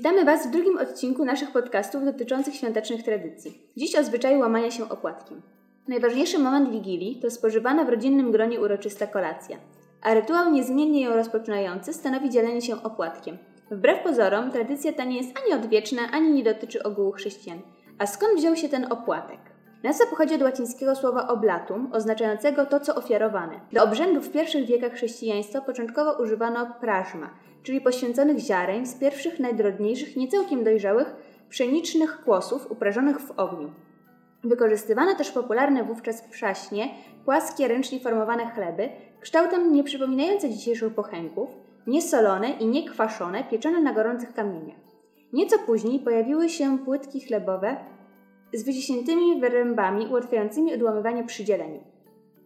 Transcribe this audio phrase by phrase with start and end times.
[0.00, 3.58] Witamy Was w drugim odcinku naszych podcastów dotyczących świątecznych tradycji.
[3.76, 5.42] Dziś o zwyczaju łamania się opłatkiem.
[5.88, 9.56] Najważniejszy moment Wigilii to spożywana w rodzinnym gronie uroczysta kolacja,
[10.02, 13.38] a rytuał niezmiennie ją rozpoczynający stanowi dzielenie się opłatkiem.
[13.70, 17.58] Wbrew pozorom, tradycja ta nie jest ani odwieczna, ani nie dotyczy ogółu chrześcijan.
[17.98, 19.40] A skąd wziął się ten opłatek?
[19.82, 23.60] Nazwa pochodzi od łacińskiego słowa oblatum, oznaczającego to, co ofiarowane.
[23.72, 27.30] Do obrzędów w pierwszych wiekach chrześcijaństwa początkowo używano prażma,
[27.62, 31.14] czyli poświęconych ziaren z pierwszych najdrodniejszych, niecałkiem dojrzałych,
[31.48, 33.70] pszenicznych kłosów uprażonych w ogniu.
[34.44, 36.88] Wykorzystywano też popularne wówczas przaśnie,
[37.24, 38.88] płaskie, ręcznie formowane chleby,
[39.20, 41.50] kształtem nieprzypominające dzisiejszych pochenków,
[41.86, 44.80] niesolone i niekwaszone, pieczone na gorących kamieniach.
[45.32, 47.76] Nieco później pojawiły się płytki chlebowe
[48.52, 51.80] z wyciśniętymi wyrębami ułatwiającymi odłamywanie przy dzieleniu.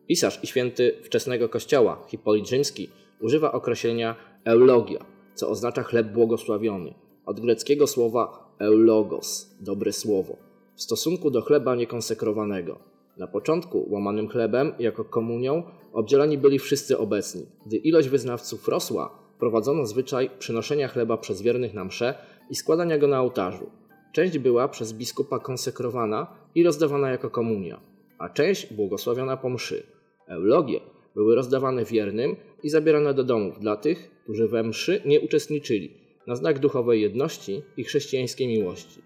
[0.06, 6.95] Pisarz i święty wczesnego kościoła, Hipolit Rzymski, używa określenia eulogia, co oznacza chleb błogosławiony,
[7.27, 10.36] od greckiego słowa eulogos, dobre słowo,
[10.77, 12.78] w stosunku do chleba niekonsekrowanego.
[13.17, 17.47] Na początku łamanym chlebem, jako komunią, obdzielani byli wszyscy obecni.
[17.67, 22.14] Gdy ilość wyznawców rosła, prowadzono zwyczaj przynoszenia chleba przez wiernych na msze
[22.51, 23.70] i składania go na ołtarzu.
[24.12, 27.81] Część była przez biskupa konsekrowana i rozdawana jako komunia,
[28.19, 29.83] a część błogosławiona po mszy.
[30.29, 30.81] Eulogie
[31.15, 36.37] były rozdawane wiernym i zabierane do domów dla tych, którzy we mszy nie uczestniczyli, na
[36.37, 39.03] znak duchowej jedności i chrześcijańskiej miłości.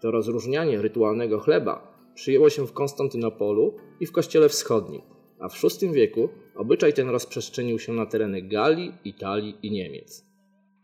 [0.00, 5.02] To rozróżnianie rytualnego chleba przyjęło się w Konstantynopolu i w Kościele Wschodnim,
[5.40, 10.24] a w VI wieku obyczaj ten rozprzestrzenił się na tereny Galii, Italii i Niemiec.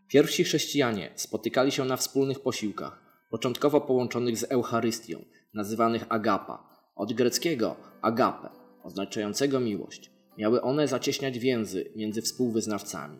[0.07, 7.75] Pierwsi chrześcijanie spotykali się na wspólnych posiłkach, początkowo połączonych z Eucharystią, nazywanych agapa, od greckiego
[8.01, 8.49] agape,
[8.83, 10.18] oznaczającego miłość.
[10.39, 13.17] Miały one zacieśniać więzy między współwyznawcami.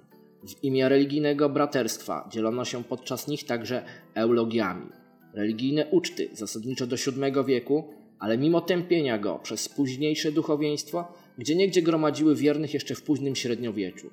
[0.47, 3.85] W imię religijnego braterstwa dzielono się podczas nich także
[4.15, 4.89] eulogiami.
[5.33, 12.35] Religijne uczty zasadniczo do VII wieku, ale mimo tępienia go przez późniejsze duchowieństwo, gdzieniegdzie gromadziły
[12.35, 14.09] wiernych jeszcze w późnym średniowieczu.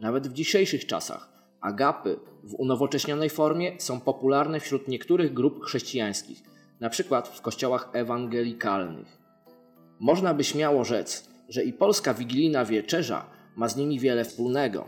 [0.00, 1.28] Nawet w dzisiejszych czasach
[1.60, 6.42] agapy w unowocześnionej formie są popularne wśród niektórych grup chrześcijańskich,
[6.80, 7.22] np.
[7.34, 9.18] w kościołach ewangelikalnych.
[10.00, 14.84] Można by śmiało rzec, że i polska wigilijna wieczerza ma z nimi wiele wspólnego.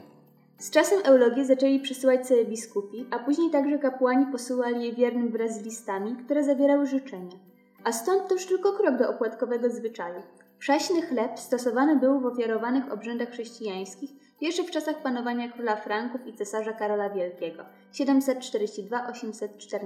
[0.59, 5.61] Z czasem eulogie zaczęli przysyłać sobie biskupi, a później także kapłani posyłali je wiernym wraz
[5.61, 7.37] z listami, które zawierały życzenia.
[7.85, 10.23] A stąd też tylko krok do opłatkowego zwyczaju.
[10.59, 16.33] Prześny chleb stosowany był w ofiarowanych obrzędach chrześcijańskich jeszcze w czasach panowania króla Franków i
[16.33, 19.79] cesarza Karola Wielkiego 742-814.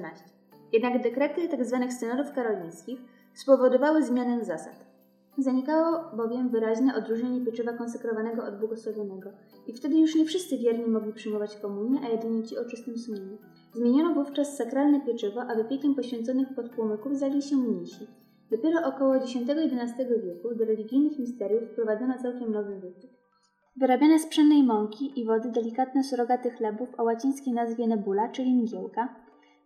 [0.72, 1.78] Jednak dekrety tzw.
[1.80, 3.00] Tak synodów karolińskich
[3.34, 4.89] spowodowały zmianę zasad.
[5.38, 9.30] Zanikało bowiem wyraźne odróżnienie pieczywa konsekrowanego od błogosławionego
[9.66, 13.38] i wtedy już nie wszyscy wierni mogli przyjmować komunię, a jedynie ci o czystym sumieniu.
[13.72, 18.06] Zmieniono wówczas sakralne pieczywo, a wypiekiem poświęconych podpłomyków zajęli się mnisi.
[18.50, 23.10] Dopiero około X-XI wieku do religijnych misteriów wprowadzono całkiem nowy wypiek.
[23.76, 29.16] Wyrabiane z pszennej mąki i wody delikatne surogaty chlebów o łacińskiej nazwie nebula, czyli mgiełka,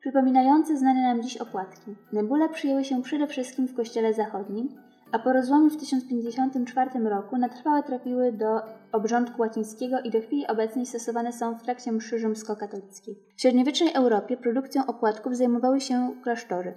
[0.01, 1.95] przypominające znane nam dziś opłatki.
[2.13, 4.69] Nebula przyjęły się przede wszystkim w kościele zachodnim,
[5.15, 8.61] a po rozłomie w 1054 roku na trwałe trafiły do
[8.93, 13.19] obrządku łacińskiego i do chwili obecnej stosowane są w trakcie mszy rzymskokatolickiej.
[13.37, 16.75] W średniowiecznej Europie produkcją opłatków zajmowały się klasztory,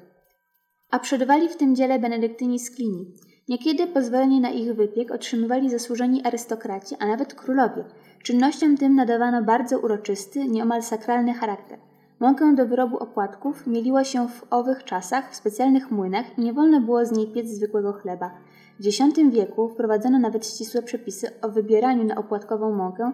[0.92, 3.14] a przodowali w tym dziele benedyktyni z Klini.
[3.50, 7.84] Niekiedy pozwolenie na ich wypiek otrzymywali zasłużeni arystokraci, a nawet królowie.
[8.24, 11.80] Czynnościom tym nadawano bardzo uroczysty, nieomal sakralny charakter.
[12.20, 16.82] Mąkę do wyrobu opłatków mieliło się w owych czasach w specjalnych młynach i nie wolno
[16.82, 18.32] było z niej piec zwykłego chleba.
[18.80, 19.00] W X
[19.32, 23.12] wieku wprowadzono nawet ścisłe przepisy o wybieraniu na opłatkową mąkę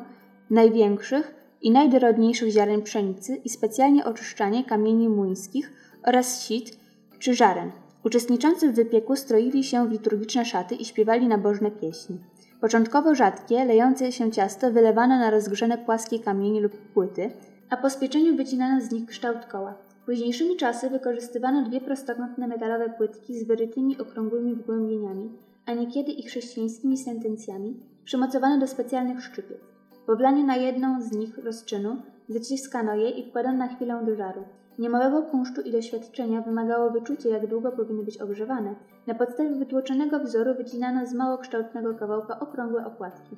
[0.49, 5.71] największych i najdorodniejszych ziaren pszenicy i specjalnie oczyszczanie kamieni młyńskich
[6.03, 6.77] oraz sit
[7.19, 7.71] czy żaren.
[8.03, 12.19] Uczestniczący w wypieku stroili się w liturgiczne szaty i śpiewali nabożne pieśni.
[12.61, 17.31] Początkowo rzadkie, lejące się ciasto wylewano na rozgrzane płaskie kamienie lub płyty,
[17.73, 19.73] a po spieczeniu wycinano z nich kształt koła.
[20.05, 25.31] Późniejszymi czasy wykorzystywano dwie prostokątne metalowe płytki z wyrytymi okrągłymi wgłębieniami,
[25.65, 29.57] a niekiedy i chrześcijańskimi sentencjami, przymocowane do specjalnych szczypiec.
[30.05, 34.43] Po wlaniu na jedną z nich rozczynu zaciskano je i wkładano na chwilę do żaru.
[34.79, 38.75] Niemałego kunsztu i doświadczenia wymagało wyczucie, jak długo powinny być ogrzewane.
[39.07, 43.37] Na podstawie wytłoczonego wzoru wycinano z małokształtnego kawałka okrągłe opłatki.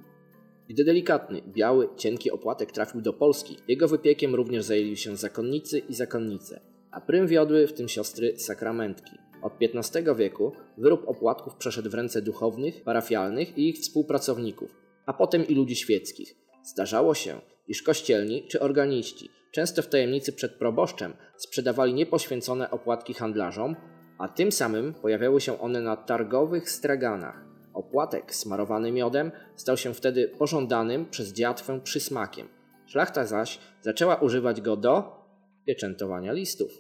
[0.70, 5.94] Gdy delikatny, biały, cienki opłatek trafił do Polski, jego wypiekiem również zajęli się zakonnicy i
[5.94, 9.12] zakonnice, a prym wiodły, w tym siostry sakramentki.
[9.42, 14.76] Od XV wieku wyrób opłatków przeszedł w ręce duchownych, parafialnych i ich współpracowników,
[15.06, 16.36] a potem i ludzi świeckich.
[16.64, 23.76] Zdarzało się, iż kościelni czy organiści często w tajemnicy przed proboszczem, sprzedawali niepoświęcone opłatki handlarzom,
[24.18, 27.45] a tym samym pojawiały się one na targowych straganach.
[27.76, 32.48] Opłatek smarowany miodem stał się wtedy pożądanym przez dziatwę przysmakiem.
[32.86, 35.26] Szlachta zaś zaczęła używać go do
[35.66, 36.72] pieczętowania listów.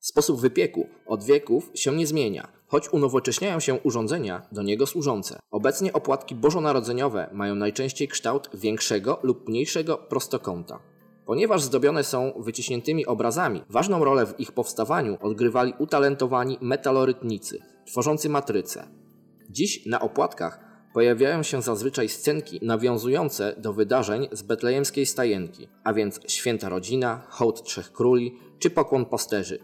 [0.00, 5.38] Sposób wypieku od wieków się nie zmienia, choć unowocześniają się urządzenia do niego służące.
[5.50, 10.78] Obecnie opłatki bożonarodzeniowe mają najczęściej kształt większego lub mniejszego prostokąta.
[11.26, 19.05] Ponieważ zdobione są wyciśniętymi obrazami, ważną rolę w ich powstawaniu odgrywali utalentowani metalorytnicy, tworzący matryce.
[19.50, 26.20] Dziś na opłatkach pojawiają się zazwyczaj scenki nawiązujące do wydarzeń z betlejemskiej stajenki, a więc
[26.26, 29.58] święta rodzina, hołd trzech króli czy pokłon pasterzy.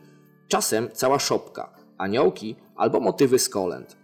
[0.48, 3.96] Czasem cała szopka, aniołki albo motywy z kolęd.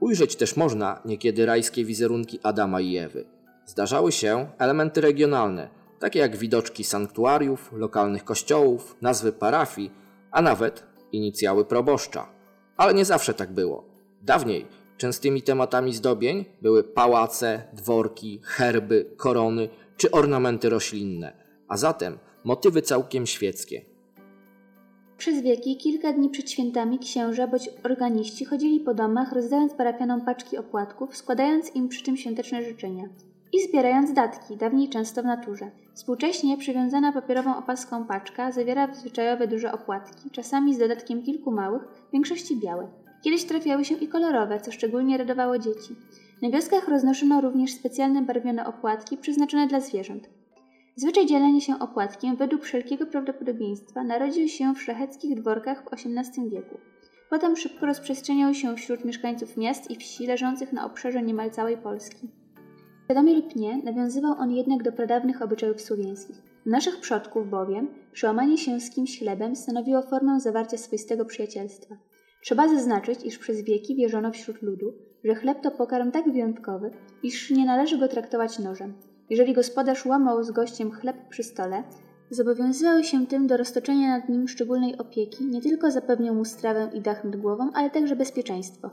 [0.00, 3.24] Ujrzeć też można niekiedy rajskie wizerunki Adama i Ewy.
[3.66, 9.90] Zdarzały się elementy regionalne, takie jak widoczki sanktuariów, lokalnych kościołów, nazwy parafii,
[10.30, 12.26] a nawet inicjały proboszcza.
[12.76, 13.84] Ale nie zawsze tak było.
[14.22, 14.66] Dawniej
[15.02, 21.32] częstymi tematami zdobień były pałace, dworki, herby, korony czy ornamenty roślinne,
[21.68, 23.84] a zatem motywy całkiem świeckie.
[25.18, 30.58] Przez wieki, kilka dni przed świętami, księża bądź organiści chodzili po domach, rozdając parafianom paczki
[30.58, 33.04] opłatków, składając im przy czym świąteczne życzenia
[33.52, 35.70] i zbierając datki, dawniej często w naturze.
[35.94, 42.12] Współcześnie przywiązana papierową opaską paczka zawiera zwyczajowe duże opłatki, czasami z dodatkiem kilku małych, w
[42.12, 43.01] większości białe.
[43.22, 45.96] Kiedyś trafiały się i kolorowe, co szczególnie radowało dzieci.
[46.42, 50.28] Na wioskach roznoszono również specjalne barwione opłatki przeznaczone dla zwierząt.
[50.96, 56.78] Zwyczaj dzielenia się opłatkiem według wszelkiego prawdopodobieństwa narodził się w szlacheckich dworkach w XVIII wieku.
[57.30, 62.28] Potem szybko rozprzestrzeniał się wśród mieszkańców miast i wsi leżących na obszarze niemal całej Polski.
[63.04, 66.42] Świadomie lub nie, nawiązywał on jednak do pradawnych obyczajów słowiańskich.
[66.66, 71.96] U naszych przodków bowiem przełamanie się z kimś chlebem stanowiło formę zawarcia swoistego przyjacielstwa.
[72.42, 74.94] Trzeba zaznaczyć, iż przez wieki wierzono wśród ludu,
[75.24, 76.90] że chleb to pokarm tak wyjątkowy,
[77.22, 78.94] iż nie należy go traktować nożem.
[79.30, 81.82] Jeżeli gospodarz łamał z gościem chleb przy stole,
[82.30, 87.00] zobowiązywał się tym do roztoczenia nad nim szczególnej opieki, nie tylko zapewniał mu strawę i
[87.00, 88.90] dach nad głową, ale także bezpieczeństwo.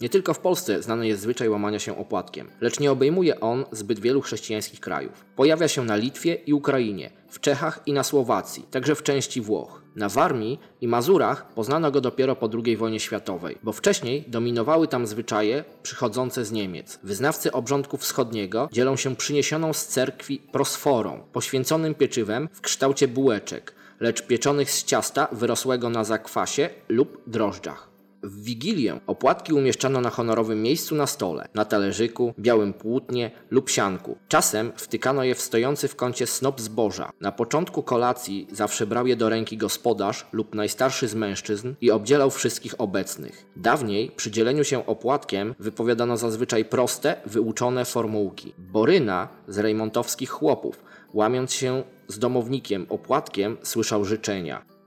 [0.00, 4.00] Nie tylko w Polsce znany jest zwyczaj łamania się opłatkiem, lecz nie obejmuje on zbyt
[4.00, 5.24] wielu chrześcijańskich krajów.
[5.36, 9.82] Pojawia się na Litwie i Ukrainie, w Czechach i na Słowacji, także w części Włoch.
[9.98, 15.06] Na Warmii i Mazurach poznano go dopiero po II wojnie światowej, bo wcześniej dominowały tam
[15.06, 16.98] zwyczaje przychodzące z Niemiec.
[17.02, 24.26] Wyznawcy obrządku wschodniego dzielą się przyniesioną z cerkwi prosforą, poświęconym pieczywem w kształcie bułeczek, lecz
[24.26, 27.87] pieczonych z ciasta wyrosłego na zakwasie lub drożdżach.
[28.22, 34.18] W Wigilię opłatki umieszczano na honorowym miejscu na stole, na talerzyku, białym płótnie lub sianku.
[34.28, 37.10] Czasem wtykano je w stojący w kącie snop zboża.
[37.20, 42.30] Na początku kolacji zawsze brał je do ręki gospodarz lub najstarszy z mężczyzn i obdzielał
[42.30, 43.46] wszystkich obecnych.
[43.56, 48.54] Dawniej przy dzieleniu się opłatkiem wypowiadano zazwyczaj proste, wyuczone formułki.
[48.58, 54.77] Boryna z rejmontowskich chłopów, łamiąc się z domownikiem opłatkiem, słyszał życzenia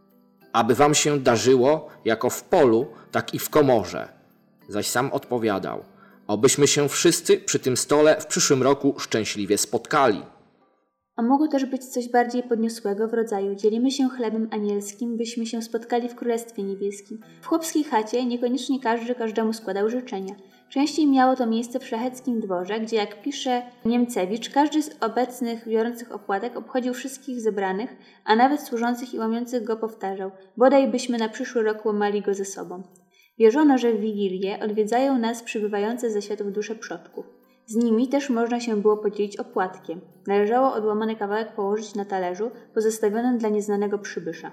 [0.53, 4.09] aby wam się darzyło jako w polu, tak i w komorze.
[4.67, 5.83] Zaś sam odpowiadał,
[6.27, 10.21] obyśmy się wszyscy przy tym stole w przyszłym roku szczęśliwie spotkali.
[11.21, 15.61] A mogło też być coś bardziej podniosłego w rodzaju dzielimy się chlebem anielskim, byśmy się
[15.61, 17.19] spotkali w Królestwie Niebieskim.
[17.41, 20.35] W chłopskiej chacie niekoniecznie każdy każdemu składał życzenia–
[20.71, 26.11] Częściej miało to miejsce w szlacheckim dworze, gdzie jak pisze Niemcewicz, każdy z obecnych biorących
[26.11, 31.63] opłatek obchodził wszystkich zebranych, a nawet służących i łamiących go powtarzał, bodaj byśmy na przyszły
[31.63, 32.83] rok łamali go ze sobą.
[33.39, 37.40] Wierzono, że w Wigilię odwiedzają nas przybywające ze światów dusze przodków.
[37.71, 40.01] Z nimi też można się było podzielić opłatkiem.
[40.27, 44.51] Należało odłamany kawałek położyć na talerzu pozostawionym dla nieznanego przybysza.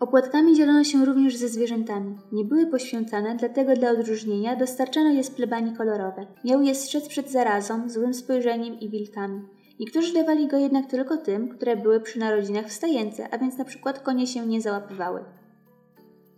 [0.00, 2.18] Opłatkami dzielono się również ze zwierzętami.
[2.32, 6.26] Nie były poświęcane, dlatego dla odróżnienia dostarczano je z plebanii kolorowe.
[6.44, 9.42] Miały je strzec przed zarazą, złym spojrzeniem i wilkami.
[9.80, 13.64] Niektórzy dawali go jednak tylko tym, które były przy narodzinach w stajence, a więc na
[13.64, 15.24] przykład konie się nie załapywały.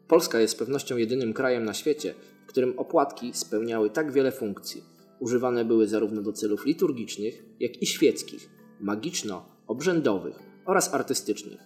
[0.08, 4.95] Polska jest z pewnością jedynym krajem na świecie, w którym opłatki spełniały tak wiele funkcji.
[5.20, 11.60] Używane były zarówno do celów liturgicznych, jak i świeckich, magiczno-obrzędowych oraz artystycznych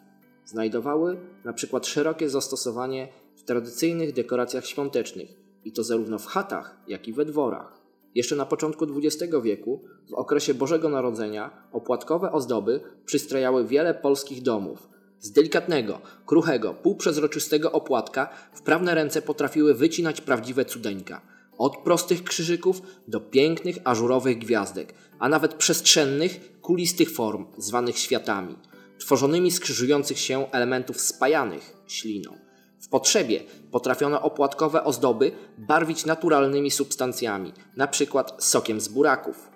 [0.45, 5.28] znajdowały na przykład szerokie zastosowanie w tradycyjnych dekoracjach świątecznych
[5.64, 7.80] i to zarówno w chatach, jak i we dworach.
[8.14, 14.88] Jeszcze na początku XX wieku, w okresie Bożego Narodzenia, opłatkowe ozdoby przystrajały wiele polskich domów.
[15.19, 21.39] Z delikatnego, kruchego, półprzezroczystego opłatka wprawne ręce potrafiły wycinać prawdziwe cudeńka.
[21.61, 28.57] Od prostych krzyżyków do pięknych, ażurowych gwiazdek, a nawet przestrzennych, kulistych form, zwanych światami–
[29.00, 32.38] tworzonymi z krzyżujących się elementów spajanych śliną.
[32.81, 33.40] W potrzebie
[33.71, 38.25] potrafiono opłatkowe ozdoby barwić naturalnymi substancjami, np.
[38.38, 39.50] sokiem z buraków.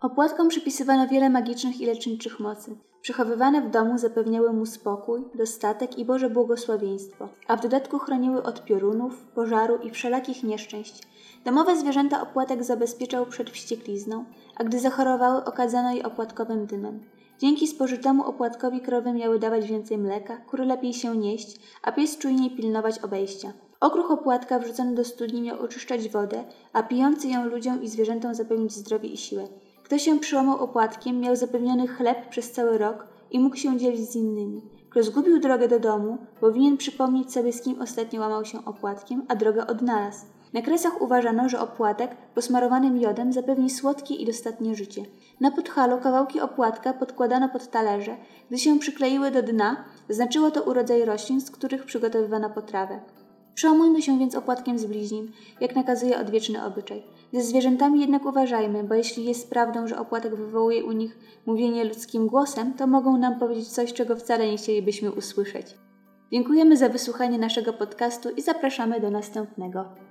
[0.00, 2.76] Opłatkom przypisywano wiele magicznych i leczniczych mocy.
[3.02, 8.64] Przechowywane w domu zapewniały mu spokój, dostatek i Boże błogosławieństwo, a w dodatku chroniły od
[8.64, 11.02] piorunów, pożaru i wszelakich nieszczęść.
[11.44, 14.24] Domowe zwierzęta opłatek zabezpieczał przed wścieklizną,
[14.56, 17.00] a gdy zachorowały, okadzano je opłatkowym dymem.
[17.38, 22.50] Dzięki spożytemu opłatkowi krowy miały dawać więcej mleka, kury lepiej się nieść, a pies czujniej
[22.50, 23.52] pilnować obejścia.
[23.80, 28.72] Okruch opłatka wrzucony do studni miał oczyszczać wodę, a pijący ją ludziom i zwierzętom zapewnić
[28.72, 29.48] zdrowie i siłę.
[29.90, 34.16] Kto się przyłamał opłatkiem, miał zapewniony chleb przez cały rok i mógł się dzielić z
[34.16, 34.62] innymi.
[34.90, 39.36] Kto zgubił drogę do domu, powinien przypomnieć sobie, z kim ostatnio łamał się opłatkiem, a
[39.36, 40.26] drogę odnalazł.
[40.52, 45.02] Na kresach uważano, że opłatek posmarowany miodem zapewni słodkie i dostatnie życie.
[45.40, 48.16] Na podchalu kawałki opłatka podkładano pod talerze.
[48.48, 53.00] Gdy się przykleiły do dna, znaczyło to urodzaj roślin, z których przygotowywano potrawę.
[53.54, 57.02] Przełamujmy się więc opłatkiem z bliźnim, jak nakazuje odwieczny obyczaj.
[57.32, 62.26] Ze zwierzętami jednak uważajmy, bo jeśli jest prawdą, że opłatek wywołuje u nich mówienie ludzkim
[62.26, 65.66] głosem, to mogą nam powiedzieć coś, czego wcale nie chcielibyśmy usłyszeć.
[66.32, 70.09] Dziękujemy za wysłuchanie naszego podcastu i zapraszamy do następnego.